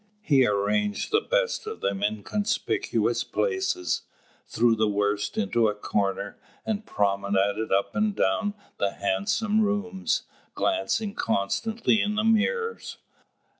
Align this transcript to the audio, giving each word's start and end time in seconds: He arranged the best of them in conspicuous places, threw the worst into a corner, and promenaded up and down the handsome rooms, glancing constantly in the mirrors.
He 0.23 0.47
arranged 0.47 1.11
the 1.11 1.21
best 1.21 1.67
of 1.67 1.81
them 1.81 2.01
in 2.01 2.23
conspicuous 2.23 3.23
places, 3.23 4.01
threw 4.47 4.75
the 4.75 4.87
worst 4.87 5.37
into 5.37 5.67
a 5.67 5.75
corner, 5.75 6.39
and 6.65 6.87
promenaded 6.87 7.71
up 7.71 7.95
and 7.95 8.15
down 8.15 8.55
the 8.79 8.93
handsome 8.93 9.61
rooms, 9.61 10.23
glancing 10.55 11.13
constantly 11.13 12.01
in 12.01 12.15
the 12.15 12.23
mirrors. 12.23 12.97